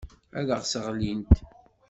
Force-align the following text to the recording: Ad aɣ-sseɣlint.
Ad 0.39 0.47
aɣ-sseɣlint. 0.55 1.33